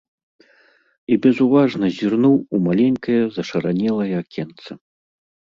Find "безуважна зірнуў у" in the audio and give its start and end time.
1.25-2.63